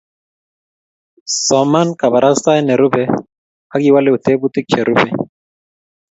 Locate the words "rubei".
2.79-3.09, 4.87-5.13